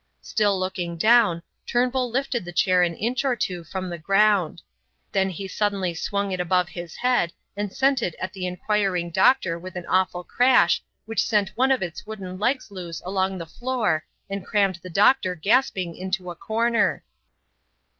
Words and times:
Still 0.23 0.57
looking 0.59 0.97
down, 0.97 1.43
Turnbull 1.67 2.09
lifted 2.09 2.43
the 2.43 2.51
chair 2.51 2.81
an 2.81 2.95
inch 2.95 3.23
or 3.23 3.35
two 3.35 3.63
from 3.63 3.87
the 3.87 3.99
ground. 3.99 4.63
Then 5.11 5.29
he 5.29 5.47
suddenly 5.47 5.93
swung 5.93 6.31
it 6.31 6.39
above 6.39 6.69
his 6.69 6.95
head 6.95 7.31
and 7.55 7.71
sent 7.71 8.01
it 8.01 8.15
at 8.19 8.33
the 8.33 8.47
inquiring 8.47 9.11
doctor 9.11 9.59
with 9.59 9.75
an 9.75 9.85
awful 9.85 10.23
crash 10.23 10.81
which 11.05 11.23
sent 11.27 11.49
one 11.49 11.71
of 11.71 11.83
its 11.83 12.07
wooden 12.07 12.39
legs 12.39 12.71
loose 12.71 13.03
along 13.05 13.37
the 13.37 13.45
floor 13.45 14.03
and 14.27 14.43
crammed 14.43 14.79
the 14.81 14.89
doctor 14.89 15.35
gasping 15.35 15.95
into 15.95 16.31
a 16.31 16.35
corner. 16.35 17.03